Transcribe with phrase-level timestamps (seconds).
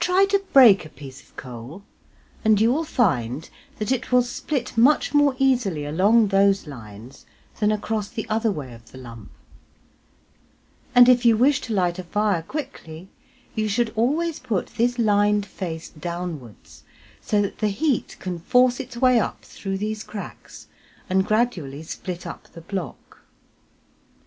[0.00, 1.82] Try to break a piece of coal,
[2.44, 3.48] and you will find
[3.78, 7.24] that it will split much more easily along those lines
[7.58, 9.30] than across the other way of the lump;
[10.94, 13.08] and if you wish to light a fire quickly
[13.54, 16.84] you should always put this lined face downwards
[17.22, 20.66] so that the heat can force its way up through these cracks
[21.08, 23.22] and gradually split up the block.